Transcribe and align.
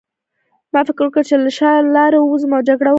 ما 0.73 0.81
فکر 0.87 1.03
وکړ 1.05 1.23
چې 1.29 1.35
له 1.43 1.49
شا 1.57 1.71
لارې 1.95 2.19
ووځم 2.21 2.51
او 2.55 2.61
جګړه 2.67 2.87
وکړم 2.87 2.89